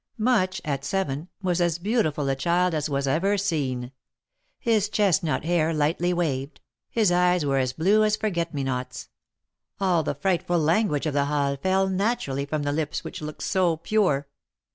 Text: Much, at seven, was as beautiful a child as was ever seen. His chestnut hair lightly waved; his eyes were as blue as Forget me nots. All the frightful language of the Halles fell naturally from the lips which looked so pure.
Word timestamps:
Much, 0.17 0.59
at 0.65 0.83
seven, 0.83 1.27
was 1.43 1.61
as 1.61 1.77
beautiful 1.77 2.27
a 2.27 2.35
child 2.35 2.73
as 2.73 2.89
was 2.89 3.07
ever 3.07 3.37
seen. 3.37 3.91
His 4.57 4.89
chestnut 4.89 5.43
hair 5.45 5.75
lightly 5.75 6.11
waved; 6.11 6.59
his 6.89 7.11
eyes 7.11 7.45
were 7.45 7.59
as 7.59 7.71
blue 7.73 8.03
as 8.03 8.15
Forget 8.15 8.51
me 8.51 8.63
nots. 8.63 9.09
All 9.79 10.01
the 10.01 10.15
frightful 10.15 10.57
language 10.57 11.05
of 11.05 11.13
the 11.13 11.25
Halles 11.25 11.59
fell 11.61 11.87
naturally 11.87 12.47
from 12.47 12.63
the 12.63 12.73
lips 12.73 13.03
which 13.03 13.21
looked 13.21 13.43
so 13.43 13.77
pure. 13.77 14.27